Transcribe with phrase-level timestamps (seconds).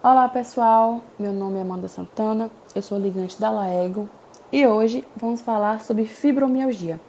[0.00, 4.08] Olá pessoal, meu nome é Amanda Santana, eu sou ligante da Laego
[4.52, 7.00] e hoje vamos falar sobre fibromialgia,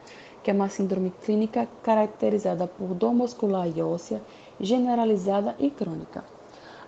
[0.41, 4.23] que é uma síndrome clínica caracterizada por dor muscular e óssea
[4.59, 6.25] generalizada e crônica.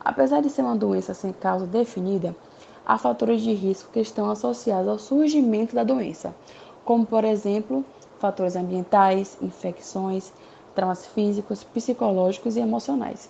[0.04, 2.36] Apesar de ser uma doença sem causa definida,
[2.84, 6.34] há fatores de risco que estão associados ao surgimento da doença,
[6.84, 7.86] como por exemplo,
[8.18, 10.34] fatores ambientais, infecções,
[10.74, 13.30] traumas físicos, psicológicos e emocionais.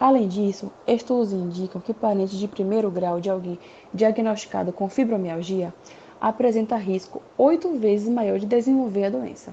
[0.00, 3.58] Além disso, estudos indicam que parentes de primeiro grau de alguém
[3.92, 5.74] diagnosticado com fibromialgia
[6.18, 9.52] apresenta risco oito vezes maior de desenvolver a doença.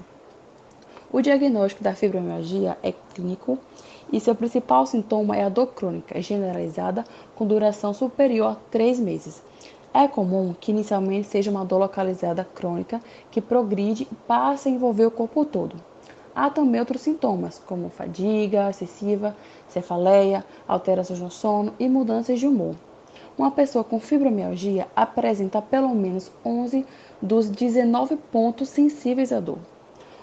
[1.12, 3.58] O diagnóstico da fibromialgia é clínico
[4.10, 7.04] e seu principal sintoma é a dor crônica generalizada
[7.36, 9.42] com duração superior a três meses.
[9.92, 15.04] É comum que inicialmente seja uma dor localizada crônica que progride e passe a envolver
[15.04, 15.76] o corpo todo.
[16.40, 22.76] Há também outros sintomas, como fadiga excessiva, cefaleia, alterações no sono e mudanças de humor.
[23.36, 26.86] Uma pessoa com fibromialgia apresenta pelo menos 11
[27.20, 29.58] dos 19 pontos sensíveis à dor.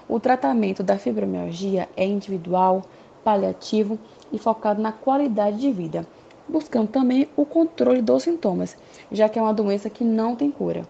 [0.07, 2.83] O tratamento da fibromialgia é individual,
[3.21, 3.99] paliativo
[4.31, 6.07] e focado na qualidade de vida,
[6.47, 8.77] buscando também o controle dos sintomas,
[9.11, 10.87] já que é uma doença que não tem cura.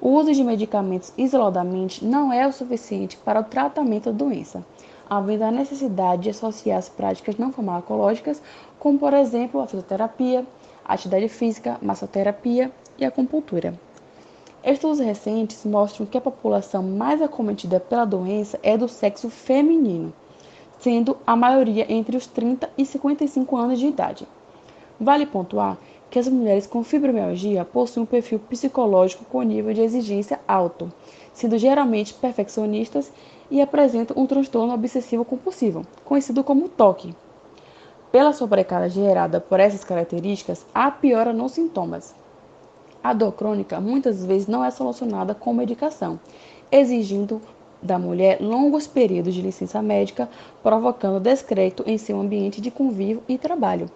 [0.00, 4.64] O uso de medicamentos isoladamente não é o suficiente para o tratamento da doença,
[5.08, 8.42] havendo a necessidade de associar as práticas não farmacológicas,
[8.78, 10.46] como por exemplo a fisioterapia,
[10.84, 13.74] a atividade física, massoterapia e a acupuntura.
[14.62, 20.12] Estudos recentes mostram que a população mais acometida pela doença é do sexo feminino,
[20.78, 24.28] sendo a maioria entre os 30 e 55 anos de idade.
[25.00, 25.78] Vale pontuar
[26.16, 30.90] que as mulheres com fibromialgia possuem um perfil psicológico com nível de exigência alto,
[31.34, 33.12] sendo geralmente perfeccionistas
[33.50, 37.14] e apresentam um transtorno obsessivo compulsivo, conhecido como TOC.
[38.10, 42.14] Pela sobrecarga gerada por essas características, há piora nos sintomas.
[43.04, 46.18] A dor crônica muitas vezes não é solucionada com medicação,
[46.72, 47.42] exigindo
[47.82, 50.30] da mulher longos períodos de licença médica,
[50.62, 53.90] provocando descrédito em seu ambiente de convívio e trabalho.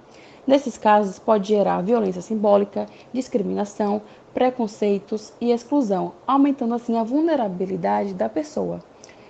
[0.47, 4.03] Nesses casos, pode gerar violência simbólica, discriminação,
[4.33, 8.81] preconceitos e exclusão, aumentando assim a vulnerabilidade da pessoa.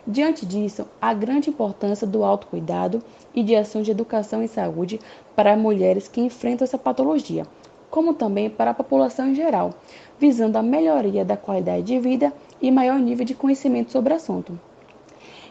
[0.07, 3.03] Diante disso, há grande importância do autocuidado
[3.35, 4.99] e de ações de educação e saúde
[5.37, 7.47] para mulheres que enfrentam essa patologia,
[7.91, 9.75] como também para a população em geral,
[10.19, 14.59] visando a melhoria da qualidade de vida e maior nível de conhecimento sobre o assunto.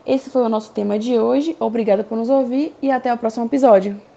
[0.06, 1.56] Esse foi o nosso tema de hoje.
[1.60, 4.09] Obrigada por nos ouvir e até o próximo episódio.